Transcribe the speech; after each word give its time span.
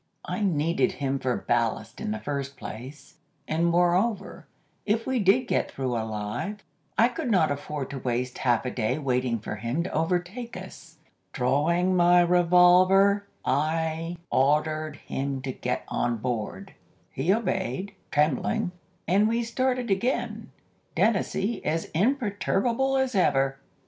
I 0.25 0.41
needed 0.41 0.93
him 0.93 1.19
for 1.19 1.37
ballast 1.37 2.01
in 2.01 2.09
the 2.09 2.17
first 2.17 2.57
place, 2.57 3.17
and 3.47 3.67
moreover, 3.67 4.47
if 4.83 5.05
we 5.05 5.19
did 5.19 5.41
get 5.43 5.69
through 5.69 5.95
alive, 5.95 6.63
I 6.97 7.07
could 7.07 7.29
not 7.29 7.51
afford 7.51 7.91
to 7.91 7.99
waste 7.99 8.39
half 8.39 8.65
a 8.65 8.71
day 8.71 8.97
waiting 8.97 9.37
for 9.37 9.57
him 9.57 9.83
to 9.83 9.91
overtake 9.93 10.57
us. 10.57 10.97
Drawing 11.33 11.95
my 11.95 12.21
revolver, 12.21 13.27
I 13.45 14.17
ordered 14.31 14.95
him 15.05 15.39
to 15.43 15.51
get 15.51 15.83
on 15.87 16.17
board. 16.17 16.73
He 17.11 17.31
obeyed, 17.31 17.93
trembling, 18.09 18.71
and 19.07 19.27
we 19.27 19.43
started 19.43 19.91
again, 19.91 20.49
Dennazee 20.95 21.63
as 21.63 21.91
imperturbable 21.93 22.97
as 22.97 23.13
ever. 23.13 23.21
[Illustration: 23.21 23.51
SHOOTING 23.51 23.59
A 23.59 23.59
FALL. 23.61 23.67